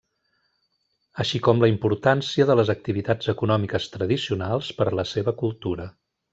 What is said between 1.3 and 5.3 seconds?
com la importància de les activitats econòmiques tradicionals per a la